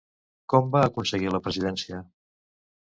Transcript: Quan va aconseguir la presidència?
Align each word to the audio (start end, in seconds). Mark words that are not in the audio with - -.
Quan 0.53 0.71
va 0.77 0.81
aconseguir 0.87 1.31
la 1.37 1.43
presidència? 1.49 2.05